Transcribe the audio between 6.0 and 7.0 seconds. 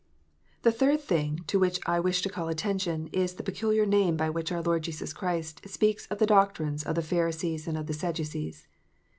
of the doctrines of